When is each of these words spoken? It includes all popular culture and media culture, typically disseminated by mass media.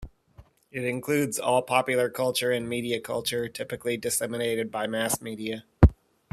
It 0.71 0.83
includes 0.83 1.37
all 1.37 1.61
popular 1.61 2.09
culture 2.09 2.51
and 2.51 2.67
media 2.67 2.99
culture, 2.99 3.47
typically 3.47 3.97
disseminated 3.97 4.71
by 4.71 4.87
mass 4.87 5.21
media. 5.21 5.65